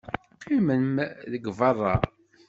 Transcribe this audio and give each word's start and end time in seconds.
Qqimem 0.35 0.91
deg 1.31 1.43
beṛṛa! 1.57 1.95